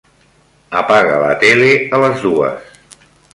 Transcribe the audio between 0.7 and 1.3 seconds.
Apaga